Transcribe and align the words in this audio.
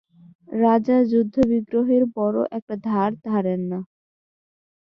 রাজা 0.57 0.97
যুদ্ধবিগ্রহের 1.11 2.03
বড়ো 2.15 2.41
একটা 2.57 2.75
ধার 2.87 3.11
ধারেন 3.25 3.61
না। 3.71 3.79